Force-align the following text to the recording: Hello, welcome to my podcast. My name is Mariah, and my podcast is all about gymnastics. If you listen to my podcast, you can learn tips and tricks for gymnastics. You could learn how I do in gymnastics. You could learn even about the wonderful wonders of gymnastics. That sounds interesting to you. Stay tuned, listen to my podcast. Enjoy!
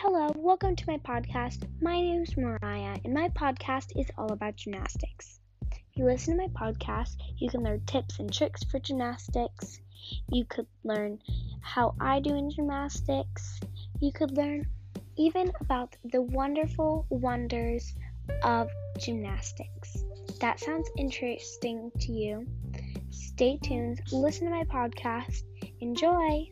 Hello, 0.00 0.30
welcome 0.36 0.76
to 0.76 0.84
my 0.86 0.98
podcast. 0.98 1.66
My 1.80 1.98
name 1.98 2.22
is 2.22 2.36
Mariah, 2.36 2.98
and 3.02 3.14
my 3.14 3.30
podcast 3.30 3.98
is 3.98 4.10
all 4.18 4.30
about 4.30 4.56
gymnastics. 4.56 5.40
If 5.72 5.78
you 5.94 6.04
listen 6.04 6.36
to 6.36 6.42
my 6.42 6.48
podcast, 6.48 7.16
you 7.38 7.48
can 7.48 7.62
learn 7.62 7.80
tips 7.86 8.18
and 8.18 8.30
tricks 8.30 8.62
for 8.64 8.78
gymnastics. 8.78 9.80
You 10.30 10.44
could 10.44 10.66
learn 10.84 11.18
how 11.62 11.94
I 11.98 12.20
do 12.20 12.34
in 12.34 12.50
gymnastics. 12.50 13.58
You 13.98 14.12
could 14.12 14.36
learn 14.36 14.66
even 15.16 15.50
about 15.62 15.96
the 16.04 16.20
wonderful 16.20 17.06
wonders 17.08 17.94
of 18.42 18.68
gymnastics. 18.98 20.04
That 20.42 20.60
sounds 20.60 20.90
interesting 20.98 21.90
to 22.00 22.12
you. 22.12 22.46
Stay 23.08 23.58
tuned, 23.62 24.02
listen 24.12 24.44
to 24.44 24.50
my 24.50 24.64
podcast. 24.64 25.42
Enjoy! 25.80 26.50